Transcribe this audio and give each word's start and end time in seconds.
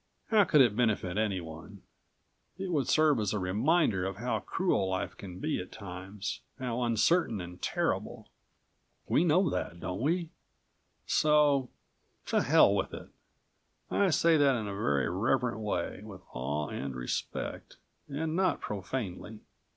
How 0.31 0.45
could 0.45 0.61
it 0.61 0.75
benefit 0.75 1.15
anyone? 1.19 1.83
It 2.57 2.71
would 2.71 2.87
serve 2.87 3.19
as 3.19 3.33
a 3.33 3.37
reminder 3.39 4.03
of 4.03 4.15
how 4.17 4.39
cruel 4.39 4.89
life 4.89 5.15
can 5.15 5.37
be 5.37 5.59
at 5.61 5.71
times, 5.71 6.41
how 6.57 6.81
uncertain 6.81 7.39
and 7.39 7.61
terrible. 7.61 8.27
We 9.05 9.23
know 9.23 9.47
that, 9.51 9.79
don't 9.79 10.01
we? 10.01 10.31
So... 11.05 11.69
to 12.25 12.41
hell 12.41 12.73
with 12.73 12.95
it... 12.95 13.09
I 13.91 14.09
say 14.09 14.37
that 14.37 14.55
in 14.55 14.67
a 14.67 14.73
very 14.73 15.07
reverent 15.07 15.59
way, 15.59 16.01
with 16.01 16.21
awe 16.33 16.69
and 16.69 16.95
respect, 16.95 17.77
and 18.09 18.35
not 18.35 18.59
profanely. 18.59 19.41